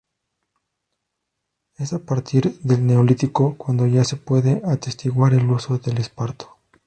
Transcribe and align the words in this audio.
Es 1.77 1.93
a 1.93 1.99
partir 2.03 2.59
del 2.61 2.87
Neolítico 2.87 3.55
cuando 3.55 3.85
ya 3.85 4.03
se 4.03 4.15
puede 4.15 4.63
atestiguar 4.65 5.33
el 5.35 5.47
uso 5.47 5.77
del 5.77 5.99
esparto. 5.99 6.57